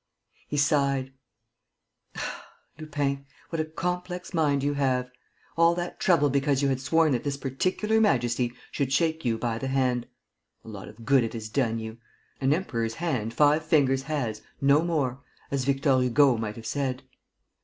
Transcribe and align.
He 0.47 0.57
sighed: 0.57 1.13
"Ah, 2.17 2.47
Lupin, 2.79 3.27
what 3.51 3.59
a 3.59 3.65
complex 3.65 4.33
mind 4.33 4.63
you 4.63 4.73
have! 4.73 5.11
All 5.55 5.75
that 5.75 5.99
trouble 5.99 6.31
because 6.31 6.63
you 6.63 6.69
had 6.69 6.79
sworn 6.81 7.11
that 7.11 7.23
this 7.23 7.37
particular 7.37 8.01
Majesty 8.01 8.51
should 8.71 8.91
shake 8.91 9.23
you 9.23 9.37
by 9.37 9.59
the 9.59 9.67
hand! 9.67 10.07
A 10.65 10.69
lot 10.69 10.87
of 10.87 11.05
good 11.05 11.23
it 11.23 11.33
has 11.33 11.49
done 11.49 11.77
you! 11.77 11.99
'An 12.39 12.51
Emperor's 12.51 12.95
hand 12.95 13.35
five 13.35 13.63
fingers 13.63 14.01
has, 14.01 14.41
no 14.59 14.81
more,' 14.81 15.21
as 15.51 15.65
Victor 15.65 15.99
Hugo 16.01 16.35
might 16.35 16.55
have 16.55 16.65
said." 16.65 17.03